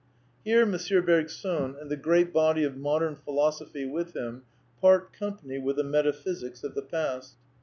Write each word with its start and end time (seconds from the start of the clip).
(Page 0.43 0.53
258.) 0.53 0.89
Here 0.89 0.97
M. 0.99 1.05
Bergson, 1.05 1.75
and 1.79 1.91
the 1.91 1.95
great 1.95 2.33
body 2.33 2.63
of 2.63 2.75
modem 2.75 3.17
philoso 3.17 3.71
phy 3.71 3.85
with 3.85 4.15
him, 4.15 4.41
part 4.81 5.13
company 5.13 5.59
with 5.59 5.75
the 5.75 5.83
metaphysics 5.83 6.63
of 6.63 6.73
the 6.73 6.81
past. 6.81 7.35